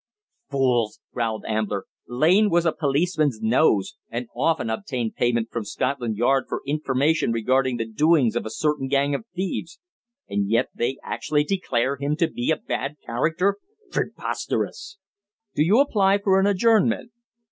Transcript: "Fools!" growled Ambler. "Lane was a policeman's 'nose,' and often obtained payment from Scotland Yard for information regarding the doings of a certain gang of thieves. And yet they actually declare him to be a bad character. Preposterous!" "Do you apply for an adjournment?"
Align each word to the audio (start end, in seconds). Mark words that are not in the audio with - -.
"Fools!" 0.49 0.99
growled 1.13 1.45
Ambler. 1.47 1.85
"Lane 2.07 2.49
was 2.49 2.65
a 2.65 2.71
policeman's 2.71 3.39
'nose,' 3.39 3.97
and 4.09 4.25
often 4.35 4.67
obtained 4.67 5.13
payment 5.13 5.51
from 5.51 5.63
Scotland 5.63 6.17
Yard 6.17 6.45
for 6.49 6.63
information 6.65 7.31
regarding 7.31 7.77
the 7.77 7.85
doings 7.85 8.35
of 8.35 8.43
a 8.43 8.49
certain 8.49 8.87
gang 8.87 9.13
of 9.13 9.25
thieves. 9.35 9.79
And 10.27 10.49
yet 10.49 10.69
they 10.73 10.97
actually 11.03 11.43
declare 11.43 11.97
him 11.97 12.15
to 12.15 12.27
be 12.27 12.49
a 12.49 12.57
bad 12.57 12.95
character. 13.05 13.57
Preposterous!" 13.91 14.97
"Do 15.53 15.61
you 15.63 15.79
apply 15.79 16.17
for 16.17 16.39
an 16.39 16.47
adjournment?" 16.47 17.11